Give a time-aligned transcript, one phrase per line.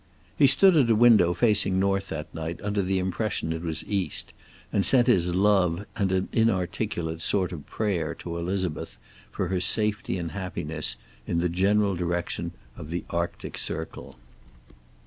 [0.35, 4.33] He stood at a window facing north that night, under the impression it was east,
[4.73, 8.97] and sent his love and an inarticulate sort of prayer to Elizabeth,
[9.29, 14.15] for her safety and happiness, in the general direction of the Arctic Circle.